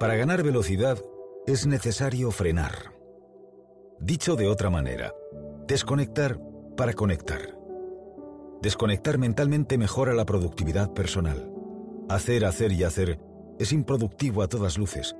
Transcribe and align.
Para 0.00 0.16
ganar 0.16 0.42
velocidad 0.42 0.98
es 1.46 1.66
necesario 1.66 2.30
frenar. 2.30 2.94
Dicho 4.00 4.34
de 4.34 4.48
otra 4.48 4.70
manera, 4.70 5.12
desconectar 5.68 6.40
para 6.74 6.94
conectar. 6.94 7.54
Desconectar 8.62 9.18
mentalmente 9.18 9.76
mejora 9.76 10.14
la 10.14 10.24
productividad 10.24 10.94
personal. 10.94 11.52
Hacer, 12.08 12.46
hacer 12.46 12.72
y 12.72 12.82
hacer 12.82 13.20
es 13.58 13.74
improductivo 13.74 14.40
a 14.40 14.48
todas 14.48 14.78
luces. 14.78 15.14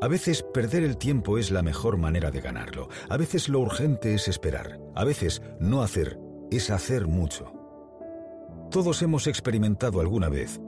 A 0.00 0.06
veces 0.06 0.44
perder 0.44 0.84
el 0.84 0.96
tiempo 0.96 1.36
es 1.36 1.50
la 1.50 1.64
mejor 1.64 1.96
manera 1.96 2.30
de 2.30 2.40
ganarlo. 2.40 2.90
A 3.08 3.16
veces 3.16 3.48
lo 3.48 3.58
urgente 3.58 4.14
es 4.14 4.28
esperar. 4.28 4.78
A 4.94 5.02
veces 5.02 5.42
no 5.58 5.82
hacer 5.82 6.20
es 6.52 6.70
hacer 6.70 7.08
mucho. 7.08 7.52
Todos 8.70 9.02
hemos 9.02 9.26
experimentado 9.26 10.00
alguna 10.00 10.28
vez 10.28 10.60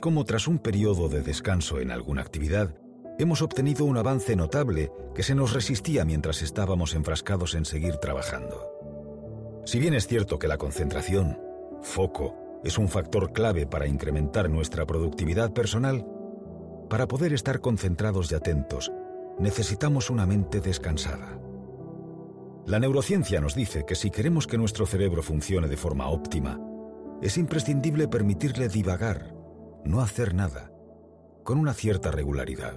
cómo 0.00 0.24
tras 0.24 0.46
un 0.48 0.58
periodo 0.58 1.08
de 1.08 1.22
descanso 1.22 1.80
en 1.80 1.90
alguna 1.90 2.22
actividad, 2.22 2.74
hemos 3.18 3.42
obtenido 3.42 3.84
un 3.84 3.96
avance 3.96 4.36
notable 4.36 4.92
que 5.14 5.22
se 5.22 5.34
nos 5.34 5.52
resistía 5.52 6.04
mientras 6.04 6.42
estábamos 6.42 6.94
enfrascados 6.94 7.54
en 7.54 7.64
seguir 7.64 7.96
trabajando. 7.96 8.68
Si 9.64 9.78
bien 9.78 9.94
es 9.94 10.06
cierto 10.06 10.38
que 10.38 10.48
la 10.48 10.56
concentración, 10.56 11.38
foco, 11.82 12.60
es 12.64 12.78
un 12.78 12.88
factor 12.88 13.32
clave 13.32 13.66
para 13.66 13.86
incrementar 13.86 14.48
nuestra 14.48 14.86
productividad 14.86 15.52
personal, 15.52 16.06
para 16.88 17.06
poder 17.06 17.32
estar 17.32 17.60
concentrados 17.60 18.32
y 18.32 18.34
atentos, 18.34 18.92
necesitamos 19.38 20.10
una 20.10 20.26
mente 20.26 20.60
descansada. 20.60 21.38
La 22.66 22.78
neurociencia 22.78 23.40
nos 23.40 23.54
dice 23.54 23.84
que 23.86 23.94
si 23.94 24.10
queremos 24.10 24.46
que 24.46 24.58
nuestro 24.58 24.86
cerebro 24.86 25.22
funcione 25.22 25.68
de 25.68 25.76
forma 25.76 26.08
óptima, 26.08 26.60
es 27.20 27.36
imprescindible 27.36 28.08
permitirle 28.08 28.68
divagar, 28.68 29.34
no 29.84 30.00
hacer 30.00 30.34
nada, 30.34 30.72
con 31.44 31.58
una 31.58 31.74
cierta 31.74 32.10
regularidad. 32.10 32.74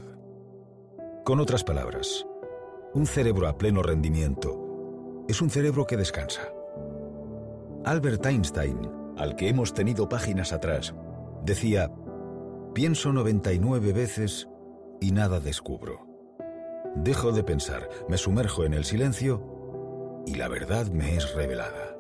Con 1.26 1.40
otras 1.40 1.64
palabras, 1.64 2.26
un 2.94 3.06
cerebro 3.06 3.48
a 3.48 3.58
pleno 3.58 3.84
rendimiento 3.84 5.26
es 5.28 5.42
un 5.42 5.50
cerebro 5.50 5.88
que 5.88 5.98
descansa. 5.98 6.42
Albert 7.86 8.26
Einstein, 8.26 8.90
al 9.18 9.36
que 9.36 9.50
hemos 9.50 9.74
tenido 9.74 10.10
páginas 10.10 10.54
atrás, 10.54 10.94
decía, 11.44 11.92
Pienso 12.74 13.12
99 13.12 13.92
veces 13.92 14.48
y 15.02 15.12
nada 15.12 15.40
descubro. 15.40 16.08
Dejo 16.96 17.32
de 17.32 17.44
pensar, 17.44 17.90
me 18.08 18.18
sumerjo 18.18 18.64
en 18.64 18.74
el 18.74 18.86
silencio 18.86 20.24
y 20.26 20.36
la 20.36 20.48
verdad 20.48 20.88
me 20.88 21.16
es 21.16 21.34
revelada. 21.36 21.98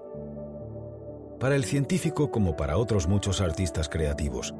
Para 1.39 1.55
el 1.55 1.65
científico 1.65 2.31
como 2.31 2.55
para 2.55 2.77
otros 2.77 3.07
muchos 3.07 3.41
artistas 3.41 3.89
creativos, 3.89 4.53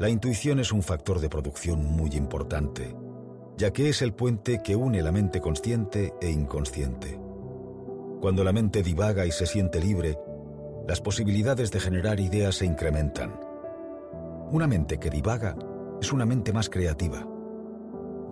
la 0.00 0.08
intuición 0.08 0.58
es 0.58 0.72
un 0.72 0.82
factor 0.82 1.20
de 1.20 1.28
producción 1.28 1.84
muy 1.84 2.10
importante, 2.14 2.96
ya 3.56 3.72
que 3.72 3.88
es 3.88 4.02
el 4.02 4.12
puente 4.12 4.60
que 4.64 4.74
une 4.74 5.00
la 5.02 5.12
mente 5.12 5.40
consciente 5.40 6.12
e 6.20 6.30
inconsciente. 6.30 7.20
Cuando 8.20 8.42
la 8.42 8.52
mente 8.52 8.82
divaga 8.82 9.24
y 9.26 9.30
se 9.30 9.46
siente 9.46 9.78
libre, 9.80 10.18
las 10.88 11.00
posibilidades 11.00 11.70
de 11.70 11.78
generar 11.78 12.18
ideas 12.18 12.56
se 12.56 12.66
incrementan 12.66 13.50
una 14.52 14.66
mente 14.66 14.98
que 14.98 15.10
divaga 15.10 15.56
es 16.00 16.12
una 16.12 16.26
mente 16.26 16.52
más 16.52 16.68
creativa. 16.68 17.24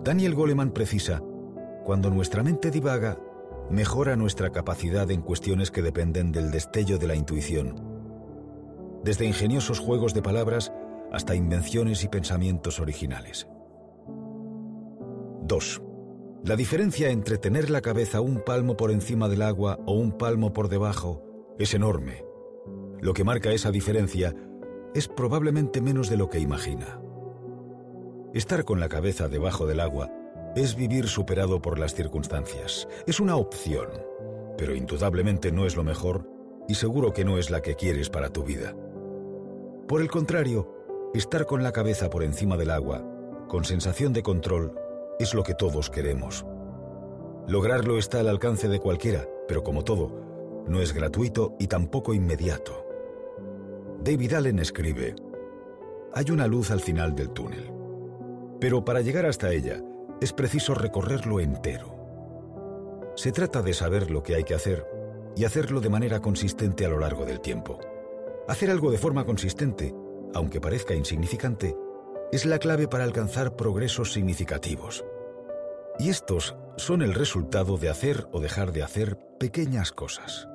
Daniel 0.03 0.35
Goleman 0.35 0.71
precisa, 0.71 1.21
cuando 1.85 2.09
nuestra 2.09 2.43
mente 2.43 2.71
divaga, 2.71 3.17
mejora 3.69 4.17
nuestra 4.17 4.51
capacidad 4.51 5.09
en 5.11 5.21
cuestiones 5.21 5.71
que 5.71 5.81
dependen 5.81 6.33
del 6.33 6.51
destello 6.51 6.97
de 6.97 7.07
la 7.07 7.15
intuición. 7.15 7.75
Desde 9.03 9.25
ingeniosos 9.25 9.79
juegos 9.79 10.13
de 10.13 10.21
palabras 10.21 10.73
hasta 11.11 11.35
invenciones 11.35 12.03
y 12.03 12.07
pensamientos 12.07 12.79
originales. 12.79 13.47
2. 15.43 15.81
La 16.45 16.55
diferencia 16.55 17.09
entre 17.09 17.37
tener 17.37 17.69
la 17.69 17.81
cabeza 17.81 18.21
un 18.21 18.43
palmo 18.45 18.77
por 18.77 18.91
encima 18.91 19.27
del 19.27 19.41
agua 19.41 19.79
o 19.85 19.93
un 19.93 20.17
palmo 20.17 20.53
por 20.53 20.69
debajo 20.69 21.23
es 21.57 21.73
enorme. 21.73 22.23
Lo 23.01 23.13
que 23.13 23.23
marca 23.23 23.51
esa 23.51 23.71
diferencia 23.71 24.35
es 24.93 25.07
probablemente 25.07 25.81
menos 25.81 26.09
de 26.09 26.17
lo 26.17 26.29
que 26.29 26.39
imagina. 26.39 27.01
Estar 28.33 28.63
con 28.63 28.79
la 28.79 28.89
cabeza 28.89 29.27
debajo 29.27 29.65
del 29.65 29.79
agua 29.79 30.11
es 30.55 30.75
vivir 30.75 31.07
superado 31.07 31.61
por 31.61 31.79
las 31.79 31.93
circunstancias. 31.93 32.87
Es 33.05 33.19
una 33.19 33.35
opción, 33.35 33.87
pero 34.57 34.75
indudablemente 34.75 35.51
no 35.51 35.65
es 35.65 35.75
lo 35.75 35.83
mejor 35.83 36.29
y 36.67 36.75
seguro 36.75 37.13
que 37.13 37.25
no 37.25 37.37
es 37.37 37.49
la 37.49 37.61
que 37.61 37.75
quieres 37.75 38.09
para 38.09 38.29
tu 38.29 38.43
vida. 38.43 38.75
Por 39.87 40.01
el 40.01 40.09
contrario, 40.09 40.78
estar 41.13 41.45
con 41.45 41.63
la 41.63 41.71
cabeza 41.71 42.09
por 42.09 42.23
encima 42.23 42.55
del 42.55 42.69
agua, 42.69 43.03
con 43.47 43.65
sensación 43.65 44.13
de 44.13 44.21
control, 44.21 44.75
es 45.19 45.33
lo 45.33 45.43
que 45.43 45.55
todos 45.55 45.89
queremos. 45.89 46.45
Lograrlo 47.47 47.97
está 47.97 48.19
al 48.19 48.27
alcance 48.27 48.67
de 48.67 48.79
cualquiera, 48.79 49.27
pero 49.47 49.63
como 49.63 49.83
todo, 49.83 50.63
no 50.67 50.81
es 50.81 50.93
gratuito 50.93 51.55
y 51.59 51.67
tampoco 51.67 52.13
inmediato. 52.13 52.85
David 54.03 54.33
Allen 54.33 54.59
escribe, 54.59 55.15
Hay 56.13 56.29
una 56.29 56.47
luz 56.47 56.69
al 56.69 56.79
final 56.79 57.15
del 57.15 57.31
túnel, 57.31 57.71
pero 58.59 58.85
para 58.85 59.01
llegar 59.01 59.25
hasta 59.25 59.51
ella 59.51 59.81
es 60.21 60.31
preciso 60.31 60.75
recorrerlo 60.75 61.39
entero. 61.39 61.95
Se 63.15 63.31
trata 63.31 63.61
de 63.63 63.73
saber 63.73 64.11
lo 64.11 64.21
que 64.21 64.35
hay 64.35 64.43
que 64.43 64.53
hacer 64.53 64.85
y 65.35 65.43
hacerlo 65.43 65.81
de 65.81 65.89
manera 65.89 66.19
consistente 66.19 66.85
a 66.85 66.89
lo 66.89 66.99
largo 66.99 67.25
del 67.25 67.41
tiempo. 67.41 67.79
Hacer 68.47 68.69
algo 68.69 68.91
de 68.91 68.97
forma 68.97 69.25
consistente, 69.25 69.93
aunque 70.33 70.61
parezca 70.61 70.93
insignificante, 70.93 71.75
es 72.31 72.45
la 72.45 72.59
clave 72.59 72.87
para 72.87 73.03
alcanzar 73.03 73.55
progresos 73.55 74.13
significativos. 74.13 75.03
Y 75.97 76.09
estos 76.09 76.55
son 76.77 77.01
el 77.01 77.13
resultado 77.13 77.77
de 77.77 77.89
hacer 77.89 78.27
o 78.31 78.39
dejar 78.39 78.71
de 78.71 78.83
hacer 78.83 79.17
pequeñas 79.39 79.91
cosas. 79.91 80.47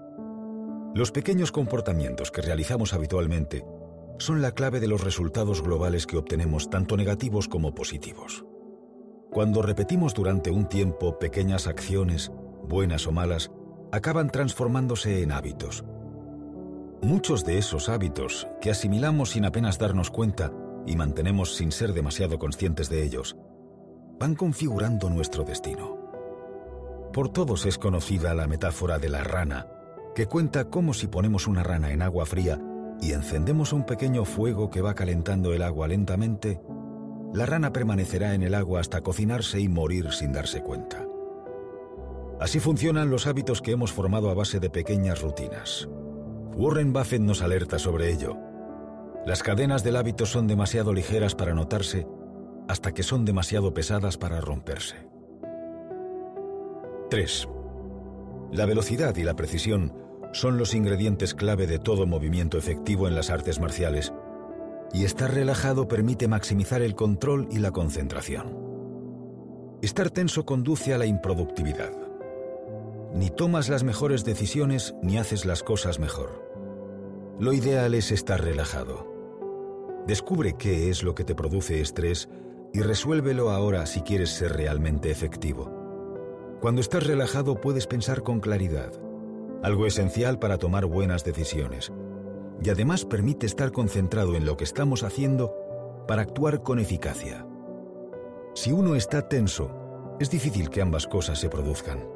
Los 0.94 1.10
pequeños 1.10 1.50
comportamientos 1.50 2.30
que 2.30 2.40
realizamos 2.40 2.94
habitualmente 2.94 3.64
son 4.18 4.40
la 4.42 4.52
clave 4.52 4.78
de 4.78 4.86
los 4.86 5.02
resultados 5.02 5.62
globales 5.62 6.06
que 6.06 6.16
obtenemos 6.16 6.70
tanto 6.70 6.96
negativos 6.96 7.48
como 7.48 7.74
positivos. 7.74 8.44
Cuando 9.30 9.62
repetimos 9.62 10.14
durante 10.14 10.50
un 10.50 10.68
tiempo 10.68 11.18
pequeñas 11.18 11.66
acciones, 11.66 12.30
buenas 12.62 13.08
o 13.08 13.12
malas, 13.12 13.50
acaban 13.90 14.30
transformándose 14.30 15.22
en 15.22 15.32
hábitos. 15.32 15.84
Muchos 17.04 17.44
de 17.44 17.58
esos 17.58 17.90
hábitos, 17.90 18.48
que 18.62 18.70
asimilamos 18.70 19.32
sin 19.32 19.44
apenas 19.44 19.78
darnos 19.78 20.10
cuenta 20.10 20.50
y 20.86 20.96
mantenemos 20.96 21.54
sin 21.54 21.70
ser 21.70 21.92
demasiado 21.92 22.38
conscientes 22.38 22.88
de 22.88 23.02
ellos, 23.02 23.36
van 24.18 24.34
configurando 24.34 25.10
nuestro 25.10 25.44
destino. 25.44 25.98
Por 27.12 27.28
todos 27.28 27.66
es 27.66 27.76
conocida 27.76 28.32
la 28.32 28.46
metáfora 28.46 28.98
de 28.98 29.10
la 29.10 29.22
rana 29.22 29.66
que 30.14 30.24
cuenta 30.24 30.70
cómo 30.70 30.94
si 30.94 31.06
ponemos 31.06 31.46
una 31.46 31.62
rana 31.62 31.92
en 31.92 32.00
agua 32.00 32.24
fría 32.24 32.58
y 33.02 33.12
encendemos 33.12 33.74
un 33.74 33.84
pequeño 33.84 34.24
fuego 34.24 34.70
que 34.70 34.80
va 34.80 34.94
calentando 34.94 35.52
el 35.52 35.60
agua 35.60 35.88
lentamente, 35.88 36.62
la 37.34 37.44
rana 37.44 37.70
permanecerá 37.70 38.32
en 38.32 38.42
el 38.42 38.54
agua 38.54 38.80
hasta 38.80 39.02
cocinarse 39.02 39.60
y 39.60 39.68
morir 39.68 40.10
sin 40.10 40.32
darse 40.32 40.62
cuenta. 40.62 41.06
Así 42.40 42.60
funcionan 42.60 43.10
los 43.10 43.26
hábitos 43.26 43.60
que 43.60 43.72
hemos 43.72 43.92
formado 43.92 44.30
a 44.30 44.34
base 44.34 44.58
de 44.58 44.70
pequeñas 44.70 45.20
rutinas. 45.20 45.86
Warren 46.56 46.92
Buffett 46.92 47.20
nos 47.20 47.42
alerta 47.42 47.80
sobre 47.80 48.12
ello. 48.12 48.36
Las 49.26 49.42
cadenas 49.42 49.82
del 49.82 49.96
hábito 49.96 50.24
son 50.24 50.46
demasiado 50.46 50.92
ligeras 50.92 51.34
para 51.34 51.52
notarse 51.52 52.06
hasta 52.68 52.92
que 52.92 53.02
son 53.02 53.24
demasiado 53.24 53.74
pesadas 53.74 54.16
para 54.16 54.40
romperse. 54.40 54.94
3. 57.10 57.48
La 58.52 58.66
velocidad 58.66 59.16
y 59.16 59.24
la 59.24 59.34
precisión 59.34 59.92
son 60.32 60.56
los 60.56 60.74
ingredientes 60.74 61.34
clave 61.34 61.66
de 61.66 61.78
todo 61.78 62.06
movimiento 62.06 62.56
efectivo 62.56 63.08
en 63.08 63.14
las 63.14 63.30
artes 63.30 63.60
marciales, 63.60 64.12
y 64.92 65.04
estar 65.04 65.34
relajado 65.34 65.88
permite 65.88 66.28
maximizar 66.28 66.82
el 66.82 66.94
control 66.94 67.48
y 67.50 67.58
la 67.58 67.72
concentración. 67.72 68.56
Estar 69.82 70.10
tenso 70.10 70.46
conduce 70.46 70.94
a 70.94 70.98
la 70.98 71.06
improductividad. 71.06 71.92
Ni 73.12 73.30
tomas 73.30 73.68
las 73.68 73.82
mejores 73.82 74.24
decisiones 74.24 74.94
ni 75.02 75.18
haces 75.18 75.44
las 75.44 75.62
cosas 75.62 75.98
mejor. 75.98 76.43
Lo 77.38 77.52
ideal 77.52 77.94
es 77.94 78.12
estar 78.12 78.42
relajado. 78.42 79.12
Descubre 80.06 80.54
qué 80.56 80.88
es 80.88 81.02
lo 81.02 81.16
que 81.16 81.24
te 81.24 81.34
produce 81.34 81.80
estrés 81.80 82.28
y 82.72 82.80
resuélvelo 82.80 83.50
ahora 83.50 83.86
si 83.86 84.02
quieres 84.02 84.30
ser 84.30 84.52
realmente 84.52 85.10
efectivo. 85.10 85.70
Cuando 86.60 86.80
estás 86.80 87.04
relajado 87.06 87.60
puedes 87.60 87.88
pensar 87.88 88.22
con 88.22 88.38
claridad, 88.38 88.92
algo 89.64 89.86
esencial 89.86 90.38
para 90.38 90.58
tomar 90.58 90.86
buenas 90.86 91.24
decisiones, 91.24 91.92
y 92.62 92.70
además 92.70 93.04
permite 93.04 93.46
estar 93.46 93.72
concentrado 93.72 94.36
en 94.36 94.46
lo 94.46 94.56
que 94.56 94.64
estamos 94.64 95.02
haciendo 95.02 95.56
para 96.06 96.22
actuar 96.22 96.62
con 96.62 96.78
eficacia. 96.78 97.46
Si 98.54 98.70
uno 98.70 98.94
está 98.94 99.28
tenso, 99.28 100.16
es 100.20 100.30
difícil 100.30 100.70
que 100.70 100.82
ambas 100.82 101.08
cosas 101.08 101.40
se 101.40 101.48
produzcan. 101.48 102.06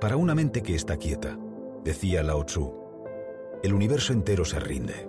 Para 0.00 0.16
una 0.16 0.34
mente 0.34 0.62
que 0.62 0.74
está 0.74 0.98
quieta, 0.98 1.38
decía 1.82 2.22
Lao 2.22 2.44
Tzu, 2.44 2.81
el 3.62 3.74
universo 3.74 4.12
entero 4.12 4.44
se 4.44 4.58
rinde. 4.58 5.08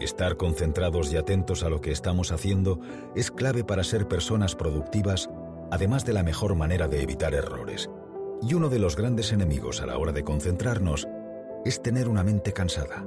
Estar 0.00 0.36
concentrados 0.36 1.12
y 1.12 1.16
atentos 1.16 1.64
a 1.64 1.68
lo 1.68 1.80
que 1.80 1.90
estamos 1.90 2.30
haciendo 2.30 2.80
es 3.16 3.32
clave 3.32 3.64
para 3.64 3.82
ser 3.82 4.06
personas 4.06 4.54
productivas, 4.54 5.28
además 5.72 6.04
de 6.04 6.12
la 6.12 6.22
mejor 6.22 6.54
manera 6.54 6.86
de 6.86 7.02
evitar 7.02 7.34
errores. 7.34 7.90
Y 8.40 8.54
uno 8.54 8.68
de 8.68 8.78
los 8.78 8.94
grandes 8.94 9.32
enemigos 9.32 9.82
a 9.82 9.86
la 9.86 9.98
hora 9.98 10.12
de 10.12 10.22
concentrarnos 10.22 11.08
es 11.64 11.82
tener 11.82 12.08
una 12.08 12.22
mente 12.22 12.52
cansada. 12.52 13.04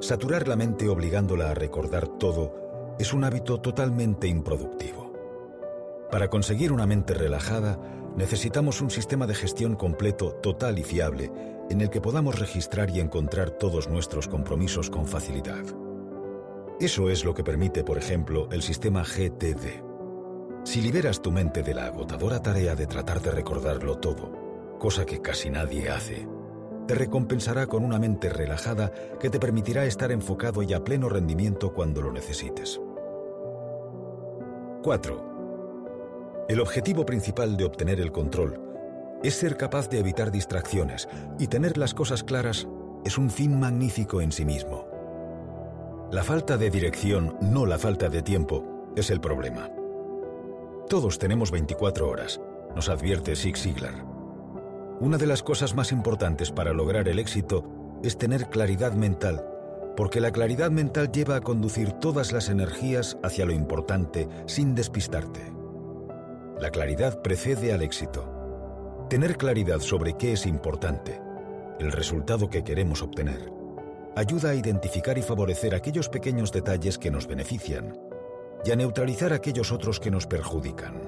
Saturar 0.00 0.48
la 0.48 0.56
mente 0.56 0.88
obligándola 0.88 1.50
a 1.50 1.54
recordar 1.54 2.08
todo 2.08 2.94
es 2.98 3.12
un 3.12 3.24
hábito 3.24 3.60
totalmente 3.60 4.26
improductivo. 4.26 5.12
Para 6.10 6.28
conseguir 6.28 6.72
una 6.72 6.86
mente 6.86 7.12
relajada, 7.12 7.78
necesitamos 8.16 8.80
un 8.80 8.90
sistema 8.90 9.26
de 9.26 9.34
gestión 9.34 9.74
completo, 9.74 10.32
total 10.42 10.78
y 10.78 10.82
fiable, 10.82 11.32
en 11.70 11.80
el 11.80 11.90
que 11.90 12.00
podamos 12.00 12.38
registrar 12.38 12.90
y 12.90 13.00
encontrar 13.00 13.50
todos 13.50 13.88
nuestros 13.88 14.28
compromisos 14.28 14.90
con 14.90 15.06
facilidad. 15.06 15.64
Eso 16.80 17.10
es 17.10 17.24
lo 17.24 17.34
que 17.34 17.44
permite, 17.44 17.84
por 17.84 17.98
ejemplo, 17.98 18.48
el 18.50 18.62
sistema 18.62 19.04
GTD. 19.04 19.82
Si 20.64 20.80
liberas 20.80 21.22
tu 21.22 21.30
mente 21.30 21.62
de 21.62 21.74
la 21.74 21.86
agotadora 21.86 22.42
tarea 22.42 22.74
de 22.74 22.86
tratar 22.86 23.20
de 23.20 23.30
recordarlo 23.30 23.98
todo, 23.98 24.76
cosa 24.78 25.04
que 25.04 25.20
casi 25.20 25.50
nadie 25.50 25.88
hace, 25.88 26.26
te 26.86 26.94
recompensará 26.94 27.66
con 27.66 27.84
una 27.84 27.98
mente 27.98 28.28
relajada 28.28 28.92
que 29.20 29.30
te 29.30 29.38
permitirá 29.38 29.84
estar 29.84 30.10
enfocado 30.10 30.62
y 30.62 30.72
a 30.72 30.82
pleno 30.82 31.08
rendimiento 31.08 31.72
cuando 31.72 32.02
lo 32.02 32.12
necesites. 32.12 32.80
4. 34.82 35.31
El 36.48 36.60
objetivo 36.60 37.06
principal 37.06 37.56
de 37.56 37.64
obtener 37.64 38.00
el 38.00 38.10
control 38.10 38.60
es 39.22 39.36
ser 39.36 39.56
capaz 39.56 39.88
de 39.88 40.00
evitar 40.00 40.32
distracciones 40.32 41.08
y 41.38 41.46
tener 41.46 41.78
las 41.78 41.94
cosas 41.94 42.24
claras 42.24 42.66
es 43.04 43.16
un 43.16 43.30
fin 43.30 43.58
magnífico 43.58 44.20
en 44.20 44.32
sí 44.32 44.44
mismo. 44.44 44.88
La 46.10 46.24
falta 46.24 46.56
de 46.56 46.68
dirección, 46.68 47.36
no 47.40 47.64
la 47.64 47.78
falta 47.78 48.08
de 48.08 48.22
tiempo, 48.22 48.92
es 48.96 49.10
el 49.10 49.20
problema. 49.20 49.70
Todos 50.88 51.18
tenemos 51.18 51.52
24 51.52 52.08
horas, 52.08 52.40
nos 52.74 52.88
advierte 52.88 53.36
Zig 53.36 53.56
Ziglar. 53.56 54.04
Una 55.00 55.18
de 55.18 55.26
las 55.26 55.44
cosas 55.44 55.74
más 55.76 55.92
importantes 55.92 56.50
para 56.50 56.72
lograr 56.72 57.08
el 57.08 57.20
éxito 57.20 57.64
es 58.02 58.18
tener 58.18 58.50
claridad 58.50 58.92
mental, 58.94 59.46
porque 59.96 60.20
la 60.20 60.32
claridad 60.32 60.72
mental 60.72 61.12
lleva 61.12 61.36
a 61.36 61.40
conducir 61.40 61.92
todas 61.92 62.32
las 62.32 62.48
energías 62.48 63.16
hacia 63.22 63.46
lo 63.46 63.52
importante 63.52 64.28
sin 64.46 64.74
despistarte. 64.74 65.61
La 66.62 66.70
claridad 66.70 67.22
precede 67.22 67.72
al 67.72 67.82
éxito. 67.82 69.06
Tener 69.10 69.36
claridad 69.36 69.80
sobre 69.80 70.16
qué 70.16 70.34
es 70.34 70.46
importante, 70.46 71.20
el 71.80 71.90
resultado 71.90 72.48
que 72.48 72.62
queremos 72.62 73.02
obtener, 73.02 73.52
ayuda 74.14 74.50
a 74.50 74.54
identificar 74.54 75.18
y 75.18 75.22
favorecer 75.22 75.74
aquellos 75.74 76.08
pequeños 76.08 76.52
detalles 76.52 76.98
que 76.98 77.10
nos 77.10 77.26
benefician 77.26 77.98
y 78.64 78.70
a 78.70 78.76
neutralizar 78.76 79.32
aquellos 79.32 79.72
otros 79.72 79.98
que 79.98 80.12
nos 80.12 80.28
perjudican. 80.28 81.02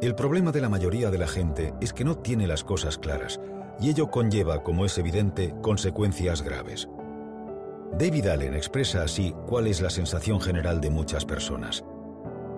El 0.00 0.14
problema 0.14 0.52
de 0.52 0.60
la 0.60 0.68
mayoría 0.68 1.10
de 1.10 1.18
la 1.18 1.26
gente 1.26 1.74
es 1.80 1.92
que 1.92 2.04
no 2.04 2.18
tiene 2.18 2.46
las 2.46 2.62
cosas 2.62 2.98
claras 2.98 3.40
y 3.80 3.90
ello 3.90 4.12
conlleva, 4.12 4.62
como 4.62 4.84
es 4.84 4.96
evidente, 4.96 5.56
consecuencias 5.60 6.42
graves. 6.42 6.88
David 7.98 8.28
Allen 8.28 8.54
expresa 8.54 9.02
así 9.02 9.34
cuál 9.48 9.66
es 9.66 9.80
la 9.80 9.90
sensación 9.90 10.40
general 10.40 10.80
de 10.80 10.90
muchas 10.90 11.24
personas. 11.24 11.84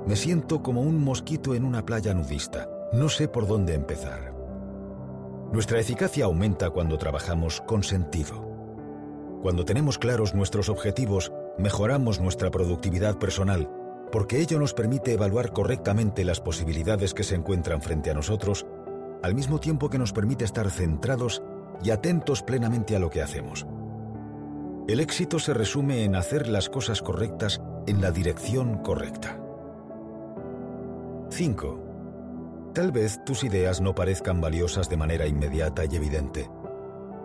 Me 0.09 0.17
siento 0.17 0.63
como 0.63 0.81
un 0.81 1.05
mosquito 1.05 1.55
en 1.55 1.67
una 1.67 1.85
playa 1.85 2.15
nudista. 2.15 2.67
No 2.95 3.11
sé 3.11 3.29
por 3.29 3.47
dónde 3.47 3.75
empezar. 3.75 4.33
Nuestra 5.53 5.81
eficacia 5.81 6.25
aumenta 6.25 6.71
cuando 6.71 6.97
trabajamos 6.97 7.61
con 7.61 7.83
sentido. 7.83 8.41
Cuando 9.43 9.67
tenemos 9.67 9.99
claros 9.99 10.35
nuestros 10.35 10.71
objetivos, 10.71 11.31
mejoramos 11.59 12.23
nuestra 12.23 12.51
productividad 12.51 13.19
personal, 13.19 13.71
porque 14.11 14.41
ello 14.41 14.59
nos 14.59 14.73
permite 14.73 15.13
evaluar 15.13 15.53
correctamente 15.53 16.25
las 16.25 16.41
posibilidades 16.41 17.13
que 17.13 17.23
se 17.23 17.35
encuentran 17.35 17.83
frente 17.83 18.11
a 18.11 18.15
nosotros, 18.15 18.65
al 19.23 19.35
mismo 19.35 19.61
tiempo 19.61 19.91
que 19.91 19.99
nos 19.99 20.15
permite 20.15 20.47
estar 20.47 20.71
centrados 20.71 21.43
y 21.85 21.91
atentos 21.91 22.43
plenamente 22.43 22.97
a 22.97 22.99
lo 22.99 23.11
que 23.11 23.21
hacemos. 23.21 23.67
El 24.89 25.01
éxito 25.01 25.39
se 25.39 25.53
resume 25.53 26.05
en 26.05 26.17
hacer 26.17 26.49
las 26.49 26.71
cosas 26.71 27.03
correctas 27.03 27.61
en 27.87 28.01
la 28.01 28.11
dirección 28.11 28.79
correcta. 28.79 29.39
5. 31.31 32.73
Tal 32.75 32.91
vez 32.91 33.23
tus 33.25 33.45
ideas 33.45 33.81
no 33.81 33.95
parezcan 33.95 34.41
valiosas 34.41 34.89
de 34.89 34.97
manera 34.97 35.27
inmediata 35.27 35.85
y 35.85 35.95
evidente, 35.95 36.51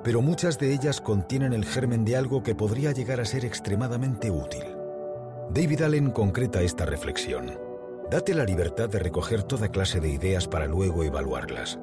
pero 0.03 0.21
muchas 0.21 0.59
de 0.59 0.73
ellas 0.73 0.99
contienen 0.99 1.53
el 1.53 1.65
germen 1.65 2.03
de 2.03 2.17
algo 2.17 2.43
que 2.43 2.53
podría 2.53 2.91
llegar 2.91 3.21
a 3.21 3.25
ser 3.25 3.45
extremadamente 3.45 4.29
útil. 4.29 4.63
David 5.51 5.81
Allen 5.83 6.11
concreta 6.11 6.61
esta 6.61 6.85
reflexión. 6.85 7.57
Date 8.11 8.33
la 8.33 8.43
libertad 8.43 8.89
de 8.89 8.99
recoger 8.99 9.43
toda 9.43 9.69
clase 9.69 9.99
de 9.99 10.09
ideas 10.09 10.47
para 10.47 10.67
luego 10.67 11.03
evaluarlas. 11.03 11.79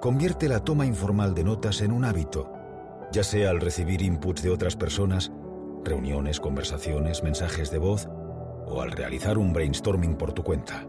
Convierte 0.00 0.48
la 0.48 0.60
toma 0.60 0.86
informal 0.86 1.34
de 1.34 1.44
notas 1.44 1.82
en 1.82 1.92
un 1.92 2.04
hábito, 2.04 2.50
ya 3.12 3.22
sea 3.22 3.50
al 3.50 3.60
recibir 3.60 4.02
inputs 4.02 4.42
de 4.42 4.50
otras 4.50 4.76
personas, 4.76 5.30
reuniones, 5.84 6.40
conversaciones, 6.40 7.22
mensajes 7.22 7.70
de 7.70 7.78
voz, 7.78 8.08
o 8.66 8.80
al 8.80 8.92
realizar 8.92 9.38
un 9.38 9.52
brainstorming 9.52 10.16
por 10.16 10.32
tu 10.32 10.42
cuenta. 10.42 10.86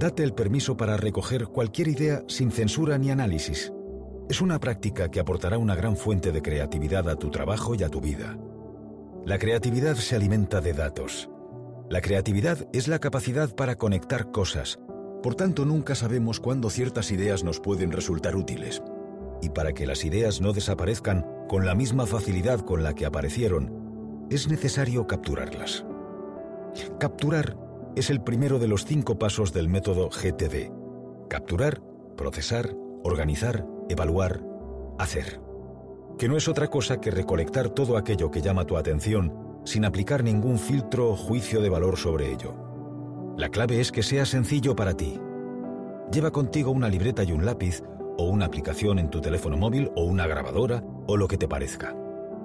Date 0.00 0.24
el 0.24 0.32
permiso 0.32 0.78
para 0.78 0.96
recoger 0.96 1.48
cualquier 1.48 1.88
idea 1.88 2.24
sin 2.26 2.50
censura 2.50 2.96
ni 2.96 3.10
análisis 3.10 3.70
es 4.30 4.40
una 4.40 4.58
práctica 4.58 5.10
que 5.10 5.20
aportará 5.20 5.58
una 5.58 5.74
gran 5.74 5.94
fuente 5.94 6.32
de 6.32 6.40
creatividad 6.40 7.06
a 7.10 7.16
tu 7.16 7.30
trabajo 7.30 7.74
y 7.74 7.82
a 7.82 7.90
tu 7.90 8.00
vida. 8.00 8.38
La 9.26 9.38
creatividad 9.38 9.96
se 9.96 10.16
alimenta 10.16 10.62
de 10.62 10.72
datos. 10.72 11.28
La 11.90 12.00
creatividad 12.00 12.66
es 12.72 12.88
la 12.88 12.98
capacidad 12.98 13.54
para 13.54 13.74
conectar 13.74 14.30
cosas. 14.30 14.78
Por 15.22 15.34
tanto, 15.34 15.66
nunca 15.66 15.94
sabemos 15.94 16.40
cuándo 16.40 16.70
ciertas 16.70 17.10
ideas 17.10 17.44
nos 17.44 17.60
pueden 17.60 17.92
resultar 17.92 18.36
útiles. 18.36 18.82
Y 19.42 19.50
para 19.50 19.74
que 19.74 19.86
las 19.86 20.04
ideas 20.06 20.40
no 20.40 20.54
desaparezcan 20.54 21.26
con 21.46 21.66
la 21.66 21.74
misma 21.74 22.06
facilidad 22.06 22.60
con 22.60 22.82
la 22.82 22.94
que 22.94 23.04
aparecieron, 23.04 24.26
es 24.30 24.48
necesario 24.48 25.06
capturarlas. 25.06 25.84
Capturar 26.98 27.69
es 27.96 28.10
el 28.10 28.22
primero 28.22 28.58
de 28.58 28.68
los 28.68 28.84
cinco 28.84 29.18
pasos 29.18 29.52
del 29.52 29.68
método 29.68 30.08
GTD. 30.10 30.72
Capturar, 31.28 31.82
procesar, 32.16 32.74
organizar, 33.04 33.66
evaluar, 33.88 34.42
hacer. 34.98 35.40
Que 36.18 36.28
no 36.28 36.36
es 36.36 36.48
otra 36.48 36.68
cosa 36.68 37.00
que 37.00 37.10
recolectar 37.10 37.70
todo 37.70 37.96
aquello 37.96 38.30
que 38.30 38.42
llama 38.42 38.66
tu 38.66 38.76
atención 38.76 39.32
sin 39.64 39.84
aplicar 39.84 40.24
ningún 40.24 40.58
filtro 40.58 41.10
o 41.10 41.16
juicio 41.16 41.60
de 41.60 41.68
valor 41.68 41.96
sobre 41.96 42.32
ello. 42.32 42.54
La 43.36 43.48
clave 43.48 43.80
es 43.80 43.92
que 43.92 44.02
sea 44.02 44.26
sencillo 44.26 44.74
para 44.76 44.94
ti. 44.94 45.20
Lleva 46.12 46.30
contigo 46.30 46.70
una 46.70 46.88
libreta 46.88 47.22
y 47.24 47.32
un 47.32 47.44
lápiz, 47.44 47.82
o 48.18 48.24
una 48.24 48.46
aplicación 48.46 48.98
en 48.98 49.10
tu 49.10 49.20
teléfono 49.20 49.56
móvil, 49.56 49.90
o 49.94 50.04
una 50.04 50.26
grabadora, 50.26 50.82
o 51.06 51.16
lo 51.16 51.28
que 51.28 51.38
te 51.38 51.48
parezca. 51.48 51.96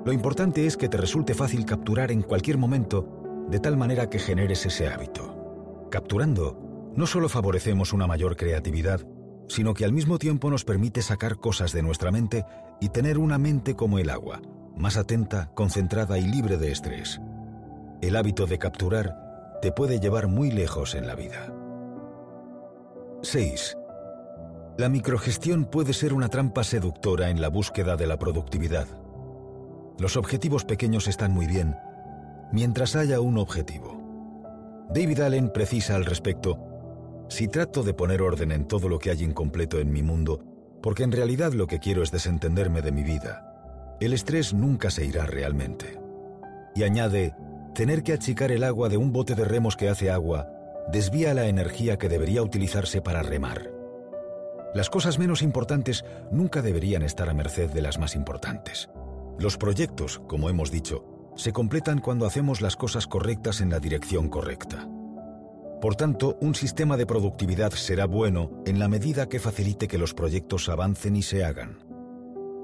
Lo 0.05 0.13
importante 0.13 0.67
es 0.67 0.77
que 0.77 0.88
te 0.88 0.98
resulte 0.98 1.34
fácil 1.34 1.65
capturar 1.65 2.12
en 2.12 2.22
cualquier 2.22 2.58
momento, 2.58 3.46
de 3.50 3.60
tal 3.60 3.75
manera 3.75 4.10
que 4.10 4.20
generes 4.20 4.65
ese 4.65 4.88
hábito. 4.88 5.35
Capturando, 5.96 6.92
no 6.94 7.08
solo 7.08 7.30
favorecemos 7.30 7.94
una 7.94 8.06
mayor 8.06 8.36
creatividad, 8.36 9.00
sino 9.48 9.74
que 9.74 9.86
al 9.86 9.94
mismo 9.94 10.20
tiempo 10.20 10.52
nos 10.52 10.66
permite 10.66 11.02
sacar 11.02 11.38
cosas 11.38 11.72
de 11.72 11.82
nuestra 11.82 12.12
mente 12.12 12.44
y 12.82 12.90
tener 12.90 13.18
una 13.18 13.38
mente 13.38 13.78
como 13.78 13.98
el 13.98 14.10
agua, 14.10 14.42
más 14.75 14.98
atenta, 14.98 15.52
concentrada 15.56 16.18
y 16.18 16.28
libre 16.28 16.58
de 16.58 16.74
estrés. 16.74 17.22
El 18.02 18.18
hábito 18.18 18.46
de 18.46 18.60
capturar 18.60 19.16
te 19.62 19.72
puede 19.72 20.02
llevar 20.02 20.28
muy 20.28 20.52
lejos 20.52 20.96
en 20.96 21.08
la 21.08 21.16
vida. 21.16 21.54
6. 23.22 23.78
La 24.78 24.90
microgestión 24.90 25.64
puede 25.64 25.94
ser 25.94 26.12
una 26.12 26.28
trampa 26.28 26.66
seductora 26.66 27.30
en 27.30 27.40
la 27.40 27.48
búsqueda 27.48 27.96
de 27.96 28.06
la 28.06 28.20
productividad. 28.20 28.88
Los 29.98 30.18
objetivos 30.18 30.66
pequeños 30.66 31.08
están 31.08 31.32
muy 31.32 31.48
bien, 31.48 31.78
mientras 32.52 32.98
haya 32.98 33.22
un 33.22 33.38
objetivo. 33.38 34.04
David 34.89 35.20
Allen 35.22 35.50
precisa 35.50 35.96
al 35.96 36.06
respecto 36.06 36.60
si 37.27 37.48
trato 37.48 37.84
de 37.84 37.94
poner 37.94 38.22
orden 38.22 38.51
en 38.51 38.68
todo 38.68 38.88
lo 38.88 39.00
que 39.00 39.10
hay 39.10 39.24
incompleto 39.24 39.80
en 39.80 39.92
mi 39.92 40.04
mundo, 40.04 40.44
porque 40.82 41.04
en 41.04 41.12
realidad 41.12 41.54
lo 41.54 41.68
que 41.68 41.80
quiero 41.80 42.04
es 42.04 42.12
desentenderme 42.12 42.82
de 42.82 42.92
mi 42.92 43.04
vida, 43.04 43.98
el 44.00 44.13
estrés 44.13 44.54
nunca 44.54 44.92
se 44.92 45.06
irá 45.06 45.25
realmente. 45.25 46.00
Y 46.75 46.84
añade, 46.84 47.34
tener 47.74 48.04
que 48.04 48.13
achicar 48.13 48.51
el 48.51 48.63
agua 48.63 48.89
de 48.89 48.98
un 48.98 49.12
bote 49.12 49.34
de 49.36 49.46
remos 49.46 49.75
que 49.75 49.89
hace 49.89 50.12
agua 50.12 50.48
desvía 50.92 51.34
la 51.34 51.48
energía 51.48 51.98
que 51.98 52.10
debería 52.10 52.44
utilizarse 52.44 53.01
para 53.01 53.24
remar. 53.24 53.72
Las 54.75 54.89
cosas 54.89 55.18
menos 55.18 55.42
importantes 55.42 56.06
nunca 56.32 56.62
deberían 56.62 57.01
estar 57.01 57.30
a 57.30 57.34
merced 57.34 57.72
de 57.72 57.82
las 57.82 57.98
más 57.98 58.15
importantes. 58.15 58.89
Los 59.39 59.58
proyectos, 59.58 60.20
como 60.27 60.50
hemos 60.50 60.70
dicho, 60.70 61.14
se 61.36 61.51
completan 61.51 62.00
cuando 62.00 62.25
hacemos 62.25 62.62
las 62.62 62.75
cosas 62.75 63.08
correctas 63.08 63.62
en 63.62 63.70
la 63.70 63.80
dirección 63.80 64.30
correcta. 64.30 64.88
Por 65.82 65.96
tanto, 65.96 66.38
un 66.42 66.56
sistema 66.56 66.98
de 66.98 67.06
productividad 67.06 67.72
será 67.72 68.06
bueno 68.06 68.51
en 68.65 68.80
la 68.80 68.88
medida 68.88 69.27
que 69.27 69.39
facilite 69.39 69.88
que 69.88 69.98
los 69.98 70.13
proyectos 70.13 70.70
avancen 70.70 71.15
y 71.15 71.22
se 71.22 71.44
hagan. 71.44 71.77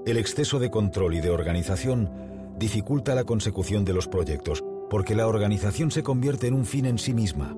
El 0.05 0.17
exceso 0.17 0.57
de 0.57 0.71
control 0.71 1.13
y 1.15 1.21
de 1.21 1.29
organización 1.29 2.09
dificulta 2.57 3.13
la 3.13 3.23
consecución 3.23 3.85
de 3.85 3.93
los 3.93 4.07
proyectos, 4.07 4.63
porque 4.89 5.15
la 5.15 5.27
organización 5.27 5.91
se 5.91 6.03
convierte 6.03 6.47
en 6.47 6.53
un 6.53 6.65
fin 6.65 6.85
en 6.85 6.97
sí 6.97 7.13
misma. 7.13 7.55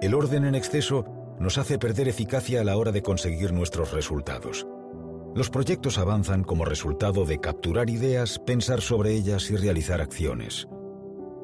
El 0.00 0.14
orden 0.14 0.44
en 0.44 0.54
exceso 0.54 1.04
nos 1.38 1.58
hace 1.58 1.78
perder 1.78 2.08
eficacia 2.08 2.60
a 2.60 2.64
la 2.64 2.76
hora 2.76 2.90
de 2.90 3.02
conseguir 3.02 3.52
nuestros 3.52 3.92
resultados. 3.92 4.66
Los 5.34 5.50
proyectos 5.50 5.98
avanzan 5.98 6.42
como 6.42 6.64
resultado 6.64 7.24
de 7.24 7.38
capturar 7.38 7.90
ideas, 7.90 8.38
pensar 8.38 8.80
sobre 8.80 9.12
ellas 9.12 9.50
y 9.50 9.56
realizar 9.56 10.00
acciones. 10.00 10.68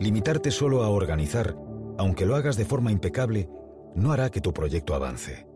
Limitarte 0.01 0.51
solo 0.51 0.83
a 0.83 0.89
organizar, 0.89 1.57
aunque 1.99 2.27
lo 2.27 2.35
hagas 2.35 2.57
de 2.57 2.65
forma 2.65 2.91
impecable, 2.91 3.49
no 3.95 4.13
hará 4.13 4.31
que 4.31 4.41
tu 4.41 4.53
proyecto 4.53 4.95
avance. 4.95 5.47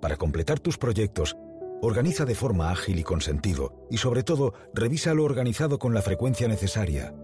Para 0.00 0.16
completar 0.16 0.60
tus 0.60 0.78
proyectos, 0.78 1.36
organiza 1.82 2.24
de 2.24 2.34
forma 2.34 2.70
ágil 2.70 2.98
y 2.98 3.02
con 3.02 3.20
sentido, 3.20 3.86
y 3.90 3.98
sobre 3.98 4.22
todo, 4.22 4.54
revisa 4.72 5.14
lo 5.14 5.24
organizado 5.24 5.78
con 5.78 5.94
la 5.94 6.02
frecuencia 6.02 6.46
necesaria. 6.46 7.14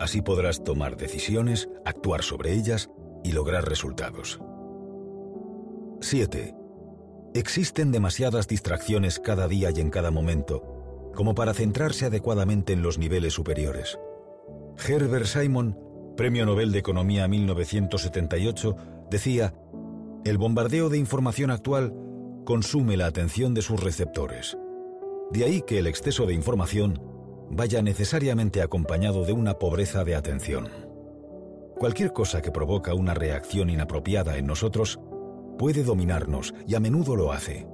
Así 0.00 0.22
podrás 0.22 0.64
tomar 0.64 0.96
decisiones, 0.96 1.68
actuar 1.84 2.22
sobre 2.22 2.52
ellas 2.52 2.90
y 3.22 3.32
lograr 3.32 3.68
resultados. 3.68 4.40
7. 6.00 6.54
Existen 7.38 7.92
demasiadas 7.92 8.48
distracciones 8.48 9.20
cada 9.20 9.46
día 9.46 9.70
y 9.70 9.78
en 9.78 9.90
cada 9.90 10.10
momento, 10.10 11.12
como 11.14 11.36
para 11.36 11.54
centrarse 11.54 12.04
adecuadamente 12.04 12.72
en 12.72 12.82
los 12.82 12.98
niveles 12.98 13.32
superiores. 13.32 13.96
Herbert 14.84 15.26
Simon, 15.26 15.78
Premio 16.16 16.44
Nobel 16.46 16.72
de 16.72 16.80
Economía 16.80 17.28
1978, 17.28 18.74
decía, 19.08 19.54
el 20.24 20.36
bombardeo 20.36 20.88
de 20.88 20.98
información 20.98 21.52
actual 21.52 21.94
consume 22.44 22.96
la 22.96 23.06
atención 23.06 23.54
de 23.54 23.62
sus 23.62 23.80
receptores. 23.84 24.58
De 25.30 25.44
ahí 25.44 25.62
que 25.62 25.78
el 25.78 25.86
exceso 25.86 26.26
de 26.26 26.34
información 26.34 27.00
vaya 27.52 27.82
necesariamente 27.82 28.62
acompañado 28.62 29.24
de 29.24 29.32
una 29.32 29.60
pobreza 29.60 30.02
de 30.02 30.16
atención. 30.16 30.66
Cualquier 31.78 32.12
cosa 32.12 32.42
que 32.42 32.50
provoca 32.50 32.94
una 32.94 33.14
reacción 33.14 33.70
inapropiada 33.70 34.38
en 34.38 34.46
nosotros 34.48 34.98
puede 35.58 35.82
dominarnos 35.82 36.54
y 36.66 36.74
a 36.74 36.80
menudo 36.80 37.16
lo 37.16 37.32
hace. 37.32 37.66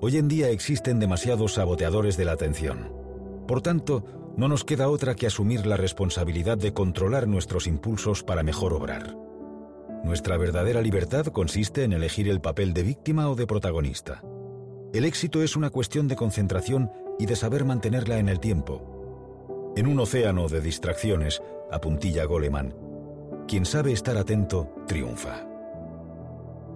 Hoy 0.00 0.18
en 0.18 0.28
día 0.28 0.50
existen 0.50 0.98
demasiados 0.98 1.54
saboteadores 1.54 2.16
de 2.16 2.24
la 2.24 2.32
atención. 2.32 2.92
Por 3.48 3.62
tanto, 3.62 4.04
no 4.36 4.48
nos 4.48 4.64
queda 4.64 4.88
otra 4.88 5.14
que 5.14 5.26
asumir 5.26 5.66
la 5.66 5.76
responsabilidad 5.76 6.58
de 6.58 6.72
controlar 6.72 7.28
nuestros 7.28 7.66
impulsos 7.66 8.22
para 8.22 8.42
mejor 8.42 8.72
obrar. 8.72 9.16
Nuestra 10.04 10.36
verdadera 10.36 10.80
libertad 10.80 11.26
consiste 11.26 11.84
en 11.84 11.92
elegir 11.92 12.28
el 12.28 12.40
papel 12.40 12.72
de 12.72 12.82
víctima 12.82 13.30
o 13.30 13.36
de 13.36 13.46
protagonista. 13.46 14.22
El 14.92 15.04
éxito 15.04 15.42
es 15.42 15.54
una 15.56 15.70
cuestión 15.70 16.08
de 16.08 16.16
concentración 16.16 16.90
y 17.18 17.26
de 17.26 17.36
saber 17.36 17.64
mantenerla 17.64 18.18
en 18.18 18.28
el 18.28 18.40
tiempo. 18.40 19.72
En 19.76 19.86
un 19.86 20.00
océano 20.00 20.48
de 20.48 20.60
distracciones, 20.60 21.40
apuntilla 21.70 22.24
Goleman, 22.24 22.74
quien 23.46 23.64
sabe 23.64 23.92
estar 23.92 24.16
atento 24.18 24.74
triunfa. 24.86 25.51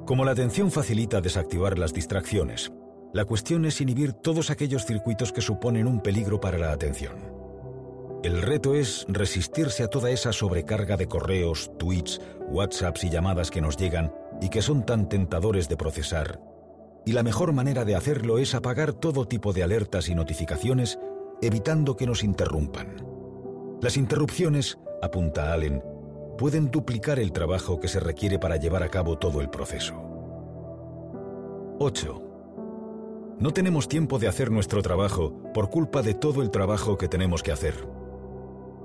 Como 0.06 0.24
la 0.24 0.30
atención 0.30 0.70
facilita 0.70 1.20
desactivar 1.20 1.80
las 1.80 1.92
distracciones, 1.92 2.72
la 3.12 3.24
cuestión 3.24 3.64
es 3.64 3.80
inhibir 3.80 4.12
todos 4.12 4.50
aquellos 4.50 4.86
circuitos 4.86 5.32
que 5.32 5.40
suponen 5.40 5.88
un 5.88 6.00
peligro 6.00 6.40
para 6.40 6.58
la 6.58 6.70
atención. 6.70 7.14
El 8.22 8.40
reto 8.40 8.76
es 8.76 9.04
resistirse 9.08 9.82
a 9.82 9.88
toda 9.88 10.10
esa 10.10 10.32
sobrecarga 10.32 10.96
de 10.96 11.08
correos, 11.08 11.72
tweets, 11.76 12.20
WhatsApps 12.48 13.02
y 13.02 13.10
llamadas 13.10 13.50
que 13.50 13.60
nos 13.60 13.76
llegan 13.76 14.14
y 14.40 14.48
que 14.48 14.62
son 14.62 14.86
tan 14.86 15.08
tentadores 15.08 15.68
de 15.68 15.76
procesar. 15.76 16.40
Y 17.04 17.10
la 17.10 17.24
mejor 17.24 17.52
manera 17.52 17.84
de 17.84 17.96
hacerlo 17.96 18.38
es 18.38 18.54
apagar 18.54 18.92
todo 18.92 19.26
tipo 19.26 19.52
de 19.52 19.64
alertas 19.64 20.08
y 20.08 20.14
notificaciones, 20.14 21.00
evitando 21.42 21.96
que 21.96 22.06
nos 22.06 22.22
interrumpan. 22.22 23.04
Las 23.82 23.96
interrupciones, 23.96 24.78
apunta 25.02 25.52
Allen, 25.52 25.82
pueden 26.36 26.70
duplicar 26.70 27.18
el 27.18 27.32
trabajo 27.32 27.80
que 27.80 27.88
se 27.88 28.00
requiere 28.00 28.38
para 28.38 28.56
llevar 28.56 28.82
a 28.82 28.88
cabo 28.88 29.18
todo 29.18 29.40
el 29.40 29.48
proceso. 29.48 29.94
8. 31.78 32.22
No 33.38 33.52
tenemos 33.52 33.88
tiempo 33.88 34.18
de 34.18 34.28
hacer 34.28 34.50
nuestro 34.50 34.80
trabajo 34.82 35.52
por 35.52 35.68
culpa 35.68 36.02
de 36.02 36.14
todo 36.14 36.42
el 36.42 36.50
trabajo 36.50 36.96
que 36.96 37.08
tenemos 37.08 37.42
que 37.42 37.52
hacer. 37.52 37.74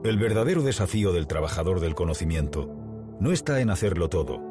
El 0.04 0.18
verdadero 0.18 0.62
desafío 0.62 1.14
del 1.14 1.28
trabajador 1.28 1.80
del 1.80 1.96
conocimiento 1.96 2.70
no 3.20 3.32
está 3.32 3.62
en 3.62 3.70
hacerlo 3.70 4.10
todo, 4.10 4.42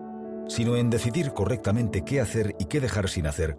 sino 0.48 0.76
en 0.76 0.90
decidir 0.90 1.32
correctamente 1.32 2.04
qué 2.04 2.20
hacer 2.20 2.54
y 2.58 2.66
qué 2.66 2.80
dejar 2.80 3.08
sin 3.08 3.26
hacer, 3.26 3.58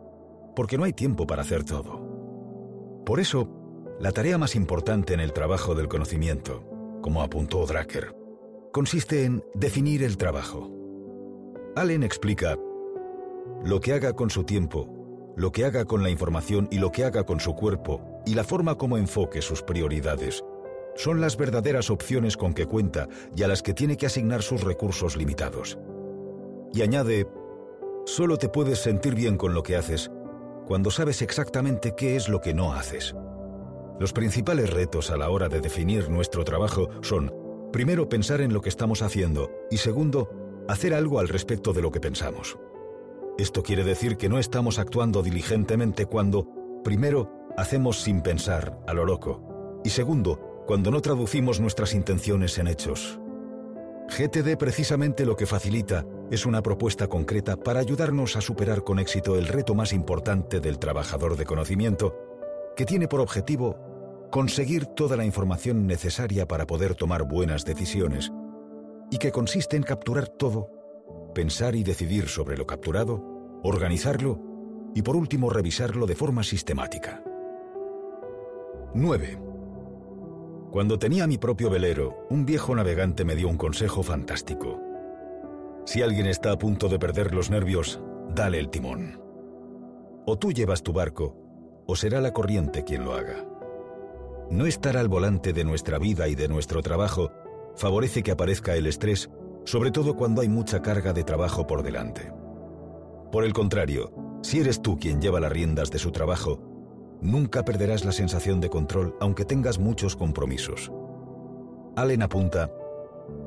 porque 0.55 0.77
no 0.77 0.83
hay 0.83 0.93
tiempo 0.93 1.27
para 1.27 1.41
hacer 1.41 1.63
todo. 1.63 3.03
Por 3.05 3.19
eso, 3.19 3.49
la 3.99 4.11
tarea 4.11 4.37
más 4.37 4.55
importante 4.55 5.13
en 5.13 5.19
el 5.19 5.33
trabajo 5.33 5.75
del 5.75 5.87
conocimiento, 5.87 6.63
como 7.01 7.21
apuntó 7.21 7.65
Drucker, 7.65 8.20
consiste 8.71 9.25
en 9.25 9.43
definir 9.53 10.03
el 10.03 10.17
trabajo. 10.17 10.71
Allen 11.75 12.03
explica, 12.03 12.57
lo 13.63 13.79
que 13.79 13.93
haga 13.93 14.13
con 14.13 14.29
su 14.29 14.43
tiempo, 14.43 15.33
lo 15.35 15.51
que 15.51 15.65
haga 15.65 15.85
con 15.85 16.03
la 16.03 16.09
información 16.09 16.67
y 16.71 16.79
lo 16.79 16.91
que 16.91 17.03
haga 17.03 17.25
con 17.25 17.39
su 17.39 17.55
cuerpo 17.55 18.21
y 18.25 18.33
la 18.33 18.43
forma 18.43 18.75
como 18.75 18.97
enfoque 18.97 19.41
sus 19.41 19.61
prioridades 19.61 20.43
son 20.95 21.21
las 21.21 21.37
verdaderas 21.37 21.89
opciones 21.89 22.35
con 22.35 22.53
que 22.53 22.65
cuenta 22.65 23.07
y 23.35 23.43
a 23.43 23.47
las 23.47 23.63
que 23.63 23.73
tiene 23.73 23.97
que 23.97 24.05
asignar 24.05 24.41
sus 24.41 24.61
recursos 24.61 25.15
limitados. 25.15 25.77
Y 26.73 26.81
añade, 26.81 27.27
solo 28.05 28.37
te 28.37 28.49
puedes 28.49 28.79
sentir 28.79 29.15
bien 29.15 29.37
con 29.37 29.53
lo 29.53 29.63
que 29.63 29.75
haces 29.75 30.11
cuando 30.65 30.91
sabes 30.91 31.21
exactamente 31.21 31.95
qué 31.95 32.15
es 32.15 32.29
lo 32.29 32.39
que 32.39 32.53
no 32.53 32.73
haces. 32.73 33.15
Los 33.99 34.13
principales 34.13 34.69
retos 34.69 35.11
a 35.11 35.17
la 35.17 35.29
hora 35.29 35.49
de 35.49 35.61
definir 35.61 36.09
nuestro 36.09 36.43
trabajo 36.43 36.89
son 37.01 37.40
Primero, 37.71 38.09
pensar 38.09 38.41
en 38.41 38.53
lo 38.53 38.61
que 38.61 38.69
estamos 38.69 39.01
haciendo 39.01 39.49
y 39.69 39.77
segundo, 39.77 40.29
hacer 40.67 40.93
algo 40.93 41.19
al 41.19 41.29
respecto 41.29 41.71
de 41.71 41.81
lo 41.81 41.91
que 41.91 42.01
pensamos. 42.01 42.57
Esto 43.37 43.63
quiere 43.63 43.85
decir 43.85 44.17
que 44.17 44.27
no 44.27 44.39
estamos 44.39 44.77
actuando 44.77 45.23
diligentemente 45.23 46.05
cuando, 46.05 46.47
primero, 46.83 47.31
hacemos 47.57 48.01
sin 48.01 48.21
pensar, 48.21 48.77
a 48.87 48.93
lo 48.93 49.05
loco, 49.05 49.81
y 49.85 49.89
segundo, 49.89 50.63
cuando 50.67 50.91
no 50.91 51.01
traducimos 51.01 51.61
nuestras 51.61 51.93
intenciones 51.93 52.57
en 52.57 52.67
hechos. 52.67 53.19
GTD 54.09 54.57
precisamente 54.57 55.25
lo 55.25 55.37
que 55.37 55.45
facilita 55.45 56.05
es 56.29 56.45
una 56.45 56.61
propuesta 56.61 57.07
concreta 57.07 57.55
para 57.55 57.79
ayudarnos 57.79 58.35
a 58.35 58.41
superar 58.41 58.83
con 58.83 58.99
éxito 58.99 59.37
el 59.37 59.47
reto 59.47 59.75
más 59.75 59.93
importante 59.93 60.59
del 60.59 60.77
trabajador 60.77 61.37
de 61.37 61.45
conocimiento, 61.45 62.17
que 62.75 62.85
tiene 62.85 63.07
por 63.07 63.21
objetivo 63.21 63.90
conseguir 64.31 64.85
toda 64.85 65.17
la 65.17 65.25
información 65.25 65.85
necesaria 65.85 66.47
para 66.47 66.65
poder 66.65 66.95
tomar 66.95 67.23
buenas 67.23 67.65
decisiones 67.65 68.31
y 69.11 69.17
que 69.17 69.31
consiste 69.31 69.75
en 69.75 69.83
capturar 69.83 70.29
todo, 70.29 70.69
pensar 71.35 71.75
y 71.75 71.83
decidir 71.83 72.29
sobre 72.29 72.57
lo 72.57 72.65
capturado, 72.65 73.59
organizarlo 73.61 74.39
y 74.95 75.01
por 75.01 75.17
último 75.17 75.49
revisarlo 75.49 76.07
de 76.07 76.15
forma 76.15 76.43
sistemática. 76.43 77.21
9. 78.93 79.37
Cuando 80.71 80.97
tenía 80.97 81.27
mi 81.27 81.37
propio 81.37 81.69
velero, 81.69 82.25
un 82.29 82.45
viejo 82.45 82.73
navegante 82.73 83.25
me 83.25 83.35
dio 83.35 83.49
un 83.49 83.57
consejo 83.57 84.01
fantástico. 84.01 84.79
Si 85.85 86.01
alguien 86.01 86.27
está 86.27 86.53
a 86.53 86.57
punto 86.57 86.87
de 86.87 86.99
perder 86.99 87.33
los 87.33 87.49
nervios, 87.49 88.01
dale 88.33 88.59
el 88.59 88.69
timón. 88.69 89.21
O 90.25 90.37
tú 90.37 90.53
llevas 90.53 90.83
tu 90.83 90.93
barco, 90.93 91.35
o 91.85 91.95
será 91.97 92.21
la 92.21 92.31
corriente 92.31 92.85
quien 92.85 93.03
lo 93.03 93.13
haga. 93.13 93.50
No 94.51 94.65
estar 94.65 94.97
al 94.97 95.07
volante 95.07 95.53
de 95.53 95.63
nuestra 95.63 95.97
vida 95.97 96.27
y 96.27 96.35
de 96.35 96.49
nuestro 96.49 96.81
trabajo 96.81 97.31
favorece 97.77 98.21
que 98.21 98.31
aparezca 98.31 98.75
el 98.75 98.85
estrés, 98.85 99.29
sobre 99.63 99.91
todo 99.91 100.17
cuando 100.17 100.41
hay 100.41 100.49
mucha 100.49 100.81
carga 100.81 101.13
de 101.13 101.23
trabajo 101.23 101.65
por 101.65 101.83
delante. 101.83 102.33
Por 103.31 103.45
el 103.45 103.53
contrario, 103.53 104.11
si 104.43 104.59
eres 104.59 104.81
tú 104.81 104.99
quien 104.99 105.21
lleva 105.21 105.39
las 105.39 105.53
riendas 105.53 105.89
de 105.89 105.99
su 105.99 106.11
trabajo, 106.11 106.59
nunca 107.21 107.63
perderás 107.63 108.03
la 108.03 108.11
sensación 108.11 108.59
de 108.59 108.69
control 108.69 109.15
aunque 109.21 109.45
tengas 109.45 109.79
muchos 109.79 110.17
compromisos. 110.17 110.91
Allen 111.95 112.21
apunta, 112.21 112.69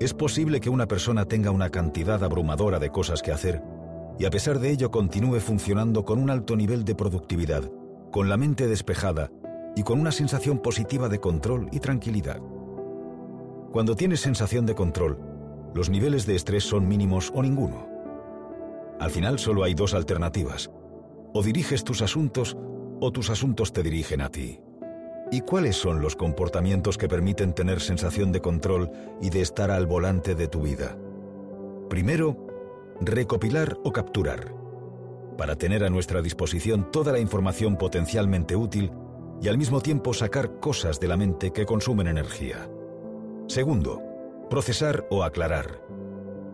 es 0.01 0.15
posible 0.15 0.59
que 0.59 0.71
una 0.71 0.89
persona 0.89 1.27
tenga 1.27 1.51
una 1.51 1.69
cantidad 1.69 2.25
abrumadora 2.25 2.79
de 2.79 2.89
cosas 2.89 3.21
que 3.21 3.31
hacer 3.31 3.63
y 4.19 4.25
a 4.25 4.31
pesar 4.31 4.59
de 4.59 4.71
ello 4.71 4.91
continúe 4.91 5.41
funcionando 5.41 6.03
con 6.07 6.19
un 6.19 6.31
alto 6.31 6.57
nivel 6.57 6.83
de 6.87 6.95
productividad, 6.95 7.71
con 8.11 8.31
la 8.31 8.39
mente 8.39 8.69
despejada 8.69 9.31
y 9.77 9.83
con 9.83 10.01
una 10.01 10.13
sensación 10.13 10.59
positiva 10.59 11.09
de 11.09 11.21
control 11.21 11.69
y 11.73 11.81
tranquilidad. 11.81 12.41
Cuando 13.73 13.97
tienes 13.97 14.21
sensación 14.21 14.67
de 14.67 14.75
control, 14.75 15.19
los 15.75 15.91
niveles 15.91 16.27
de 16.27 16.37
estrés 16.37 16.65
son 16.65 16.87
mínimos 16.87 17.33
o 17.35 17.43
ninguno. 17.43 17.89
Al 19.01 19.11
final 19.11 19.39
solo 19.39 19.65
hay 19.65 19.75
dos 19.75 19.95
alternativas. 19.95 20.71
O 21.33 21.43
diriges 21.43 21.83
tus 21.83 22.01
asuntos 22.01 22.57
o 23.01 23.11
tus 23.11 23.31
asuntos 23.31 23.73
te 23.73 23.83
dirigen 23.83 24.21
a 24.21 24.31
ti. 24.31 24.61
¿Y 25.33 25.41
cuáles 25.41 25.75
son 25.75 26.01
los 26.01 26.15
comportamientos 26.15 26.97
que 26.97 27.09
permiten 27.09 27.55
tener 27.55 27.81
sensación 27.81 28.31
de 28.31 28.41
control 28.41 28.93
y 29.21 29.31
de 29.31 29.41
estar 29.41 29.73
al 29.73 29.87
volante 29.87 30.37
de 30.37 30.47
tu 30.47 30.63
vida? 30.63 30.97
Primero, 31.91 32.47
recopilar 33.01 33.77
o 33.83 33.93
capturar, 33.93 34.55
para 35.37 35.57
tener 35.57 35.83
a 35.83 35.91
nuestra 35.91 36.23
disposición 36.23 36.93
toda 36.93 37.11
la 37.11 37.19
información 37.19 37.77
potencialmente 37.77 38.55
útil 38.55 38.93
y 39.41 39.49
al 39.49 39.59
mismo 39.59 39.81
tiempo 39.81 40.15
sacar 40.15 40.61
cosas 40.61 41.01
de 41.01 41.09
la 41.09 41.17
mente 41.17 41.53
que 41.53 41.67
consumen 41.67 42.09
energía. 42.09 42.69
Segundo, 43.47 44.03
procesar 44.49 45.07
o 45.11 45.23
aclarar, 45.23 45.81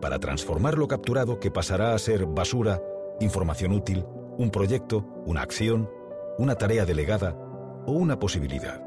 para 0.01 0.19
transformar 0.19 0.77
lo 0.77 0.87
capturado 0.87 1.39
que 1.39 1.51
pasará 1.51 1.93
a 1.93 1.99
ser 1.99 2.25
basura, 2.25 2.81
información 3.19 3.71
útil, 3.71 4.05
un 4.37 4.49
proyecto, 4.49 5.05
una 5.25 5.41
acción, 5.41 5.89
una 6.37 6.55
tarea 6.55 6.85
delegada 6.85 7.37
o 7.85 7.91
una 7.91 8.19
posibilidad. 8.19 8.83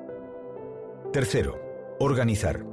Tercero, 1.12 1.60
organizar, 2.00 2.66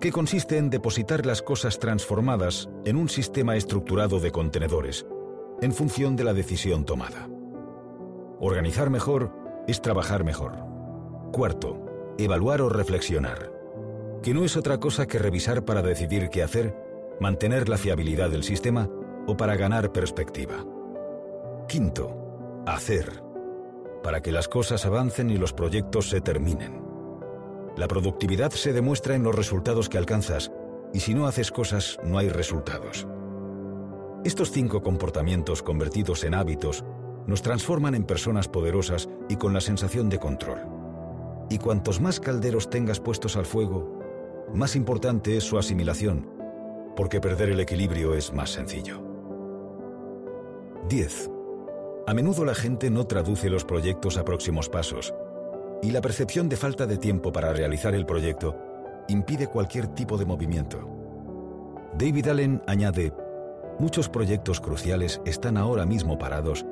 que 0.00 0.10
consiste 0.10 0.56
en 0.56 0.70
depositar 0.70 1.26
las 1.26 1.42
cosas 1.42 1.78
transformadas 1.78 2.68
en 2.84 2.96
un 2.96 3.08
sistema 3.08 3.56
estructurado 3.56 4.18
de 4.18 4.32
contenedores, 4.32 5.06
en 5.60 5.72
función 5.72 6.16
de 6.16 6.24
la 6.24 6.32
decisión 6.32 6.84
tomada. 6.84 7.28
Organizar 8.40 8.90
mejor 8.90 9.41
es 9.66 9.80
trabajar 9.80 10.24
mejor. 10.24 10.52
Cuarto, 11.32 12.14
evaluar 12.18 12.60
o 12.62 12.68
reflexionar, 12.68 13.52
que 14.22 14.34
no 14.34 14.44
es 14.44 14.56
otra 14.56 14.78
cosa 14.78 15.06
que 15.06 15.18
revisar 15.18 15.64
para 15.64 15.82
decidir 15.82 16.28
qué 16.30 16.42
hacer, 16.42 16.76
mantener 17.20 17.68
la 17.68 17.78
fiabilidad 17.78 18.30
del 18.30 18.42
sistema 18.44 18.88
o 19.26 19.36
para 19.36 19.56
ganar 19.56 19.92
perspectiva. 19.92 20.64
Quinto, 21.68 22.62
hacer, 22.66 23.22
para 24.02 24.20
que 24.20 24.32
las 24.32 24.48
cosas 24.48 24.84
avancen 24.84 25.30
y 25.30 25.38
los 25.38 25.52
proyectos 25.52 26.08
se 26.08 26.20
terminen. 26.20 26.82
La 27.76 27.88
productividad 27.88 28.50
se 28.50 28.72
demuestra 28.72 29.14
en 29.14 29.22
los 29.22 29.34
resultados 29.34 29.88
que 29.88 29.98
alcanzas, 29.98 30.52
y 30.92 31.00
si 31.00 31.14
no 31.14 31.26
haces 31.26 31.50
cosas, 31.50 31.98
no 32.04 32.18
hay 32.18 32.28
resultados. 32.28 33.06
Estos 34.24 34.50
cinco 34.50 34.82
comportamientos 34.82 35.62
convertidos 35.62 36.22
en 36.24 36.34
hábitos 36.34 36.84
nos 37.26 37.42
transforman 37.42 37.94
en 37.94 38.04
personas 38.04 38.48
poderosas 38.48 39.08
y 39.28 39.36
con 39.36 39.52
la 39.52 39.60
sensación 39.60 40.08
de 40.08 40.18
control. 40.18 40.60
Y 41.50 41.58
cuantos 41.58 42.00
más 42.00 42.20
calderos 42.20 42.70
tengas 42.70 43.00
puestos 43.00 43.36
al 43.36 43.46
fuego, 43.46 44.00
más 44.54 44.76
importante 44.76 45.36
es 45.36 45.44
su 45.44 45.58
asimilación, 45.58 46.28
porque 46.96 47.20
perder 47.20 47.50
el 47.50 47.60
equilibrio 47.60 48.14
es 48.14 48.32
más 48.32 48.50
sencillo. 48.50 49.02
10. 50.88 51.30
A 52.06 52.14
menudo 52.14 52.44
la 52.44 52.54
gente 52.54 52.90
no 52.90 53.06
traduce 53.06 53.48
los 53.48 53.64
proyectos 53.64 54.18
a 54.18 54.24
próximos 54.24 54.68
pasos, 54.68 55.14
y 55.82 55.90
la 55.90 56.00
percepción 56.00 56.48
de 56.48 56.56
falta 56.56 56.86
de 56.86 56.96
tiempo 56.96 57.32
para 57.32 57.52
realizar 57.52 57.94
el 57.94 58.06
proyecto 58.06 58.56
impide 59.08 59.46
cualquier 59.46 59.88
tipo 59.88 60.16
de 60.16 60.24
movimiento. 60.24 60.88
David 61.98 62.28
Allen 62.28 62.62
añade, 62.66 63.12
muchos 63.78 64.08
proyectos 64.08 64.60
cruciales 64.60 65.20
están 65.24 65.56
ahora 65.56 65.84
mismo 65.84 66.18
parados, 66.18 66.64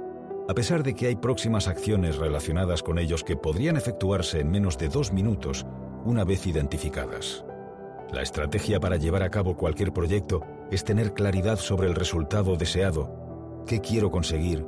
a 0.50 0.54
pesar 0.54 0.82
de 0.82 0.94
que 0.94 1.06
hay 1.06 1.14
próximas 1.14 1.68
acciones 1.68 2.16
relacionadas 2.16 2.82
con 2.82 2.98
ellos 2.98 3.22
que 3.22 3.36
podrían 3.36 3.76
efectuarse 3.76 4.40
en 4.40 4.50
menos 4.50 4.76
de 4.78 4.88
dos 4.88 5.12
minutos 5.12 5.64
una 6.04 6.24
vez 6.24 6.44
identificadas. 6.44 7.44
La 8.12 8.22
estrategia 8.22 8.80
para 8.80 8.96
llevar 8.96 9.22
a 9.22 9.30
cabo 9.30 9.56
cualquier 9.56 9.92
proyecto 9.92 10.40
es 10.72 10.82
tener 10.82 11.14
claridad 11.14 11.56
sobre 11.56 11.86
el 11.86 11.94
resultado 11.94 12.56
deseado, 12.56 13.62
qué 13.64 13.80
quiero 13.80 14.10
conseguir 14.10 14.66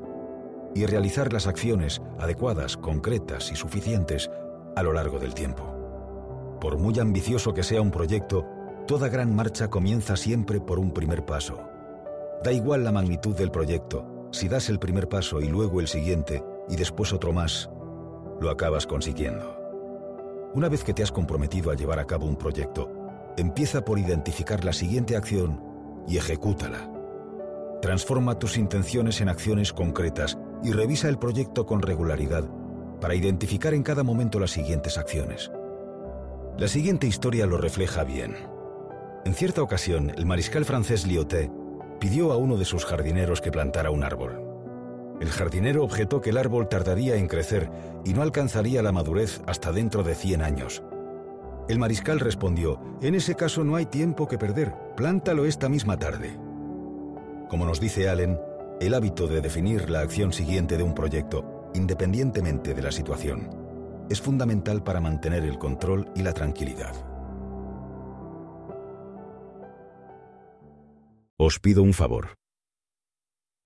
y 0.72 0.86
realizar 0.86 1.32
las 1.32 1.48
acciones 1.48 2.00
adecuadas, 2.16 2.76
concretas 2.76 3.50
y 3.50 3.56
suficientes 3.56 4.30
a 4.76 4.84
lo 4.84 4.92
largo 4.92 5.18
del 5.18 5.34
tiempo. 5.34 5.64
Por 6.60 6.78
muy 6.78 6.96
ambicioso 7.00 7.54
que 7.54 7.64
sea 7.64 7.82
un 7.82 7.90
proyecto, 7.90 8.46
toda 8.86 9.08
gran 9.08 9.34
marcha 9.34 9.68
comienza 9.68 10.14
siempre 10.14 10.60
por 10.60 10.78
un 10.78 10.92
primer 10.92 11.24
paso. 11.24 11.58
Da 12.44 12.52
igual 12.52 12.84
la 12.84 12.92
magnitud 12.92 13.34
del 13.34 13.50
proyecto, 13.50 14.12
si 14.32 14.48
das 14.48 14.68
el 14.70 14.78
primer 14.78 15.08
paso 15.08 15.40
y 15.40 15.48
luego 15.48 15.80
el 15.80 15.86
siguiente 15.86 16.42
y 16.68 16.76
después 16.76 17.12
otro 17.12 17.32
más, 17.32 17.70
lo 18.40 18.50
acabas 18.50 18.86
consiguiendo. 18.86 19.58
Una 20.54 20.68
vez 20.68 20.84
que 20.84 20.94
te 20.94 21.02
has 21.02 21.12
comprometido 21.12 21.70
a 21.70 21.76
llevar 21.76 21.98
a 21.98 22.06
cabo 22.06 22.26
un 22.26 22.36
proyecto, 22.36 22.90
empieza 23.36 23.84
por 23.84 23.98
identificar 23.98 24.64
la 24.64 24.72
siguiente 24.72 25.16
acción 25.16 25.62
y 26.08 26.16
ejecútala. 26.16 26.90
Transforma 27.80 28.38
tus 28.38 28.56
intenciones 28.56 29.20
en 29.20 29.28
acciones 29.28 29.72
concretas 29.72 30.38
y 30.62 30.72
revisa 30.72 31.08
el 31.08 31.18
proyecto 31.18 31.66
con 31.66 31.82
regularidad 31.82 32.45
para 33.00 33.14
identificar 33.14 33.75
en 33.75 33.82
cada 33.82 34.02
momento 34.02 34.38
las 34.38 34.52
siguientes 34.52 34.97
acciones. 34.99 35.50
La 36.58 36.68
siguiente 36.68 37.06
historia 37.06 37.47
lo 37.47 37.58
refleja 37.58 38.04
bien. 38.04 38.36
En 39.25 39.34
cierta 39.34 39.62
ocasión, 39.62 40.10
el 40.10 40.26
mariscal 40.26 40.64
francés 40.64 41.06
Lyoté 41.06 41.50
pidió 42.02 42.32
a 42.32 42.36
uno 42.36 42.56
de 42.56 42.65
sus 42.65 42.84
jardineros 42.84 43.41
que 43.41 43.52
plantara 43.52 43.93
un 43.93 44.02
árbol. 44.02 44.43
El 45.21 45.30
jardinero 45.30 45.84
objetó 45.84 46.21
que 46.21 46.30
el 46.30 46.36
árbol 46.36 46.69
tardaría 46.69 47.15
en 47.15 47.28
crecer 47.28 47.71
y 48.04 48.12
no 48.12 48.23
alcanzaría 48.23 48.82
la 48.82 48.91
madurez 48.91 49.41
hasta 49.47 49.71
dentro 49.71 50.02
de 50.02 50.17
100 50.17 50.43
años. 50.43 50.82
El 51.69 51.78
mariscal 51.78 52.19
respondió, 52.19 52.80
en 53.02 53.15
ese 53.15 53.36
caso 53.36 53.62
no 53.62 53.76
hay 53.76 53.86
tiempo 53.86 54.26
que 54.26 54.36
perder, 54.36 54.75
plántalo 54.97 55.45
esta 55.45 55.69
misma 55.69 55.97
tarde. 55.97 56.36
Como 57.49 57.67
nos 57.67 57.78
dice 57.78 58.08
Allen, 58.08 58.36
el 58.80 58.95
hábito 58.95 59.28
de 59.28 59.41
definir 59.41 59.88
la 59.88 60.00
acción 60.00 60.32
siguiente 60.32 60.76
de 60.76 60.82
un 60.82 60.97
proyecto, 60.97 61.71
independientemente 61.73 62.75
de 62.75 62.82
la 62.82 62.91
situación, 62.91 63.49
es 64.10 64.21
fundamental 64.21 64.82
para 64.82 65.00
mantener 65.00 65.45
el 65.45 65.56
control 65.56 66.10
y 66.17 66.23
la 66.23 66.32
tranquilidad. 66.32 67.11
Os 71.45 71.59
pido 71.59 71.83
un 71.83 71.93
favor. 71.93 72.37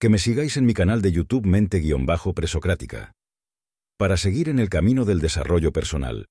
Que 0.01 0.09
me 0.09 0.17
sigáis 0.17 0.57
en 0.57 0.65
mi 0.65 0.73
canal 0.73 1.03
de 1.03 1.13
YouTube 1.13 1.45
Mente-Presocrática. 1.45 3.13
Para 3.99 4.17
seguir 4.17 4.49
en 4.49 4.59
el 4.61 4.71
camino 4.71 5.05
del 5.05 5.21
desarrollo 5.21 5.75
personal 5.75 6.25